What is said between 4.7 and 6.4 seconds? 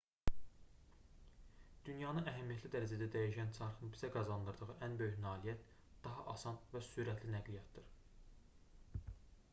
ən böyük nailiyyət daha